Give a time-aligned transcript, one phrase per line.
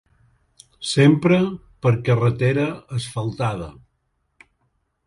[0.91, 1.37] Sempre
[1.87, 2.65] per carretera
[3.01, 3.71] asfaltada.